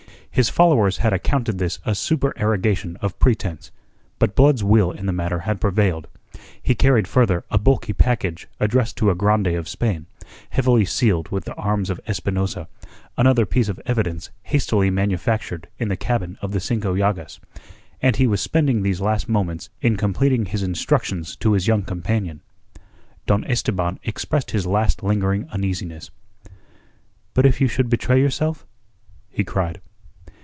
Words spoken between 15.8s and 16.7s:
the cabin of the